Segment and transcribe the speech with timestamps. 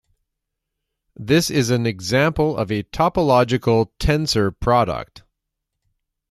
[1.15, 5.21] This is an example of a topological tensor product.